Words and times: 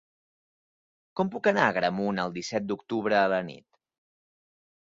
Com 1.19 1.29
puc 1.35 1.49
anar 1.51 1.67
a 1.67 1.73
Agramunt 1.75 2.23
el 2.25 2.35
disset 2.39 2.67
d'octubre 2.73 3.21
a 3.21 3.31
la 3.37 3.43
nit? 3.51 3.67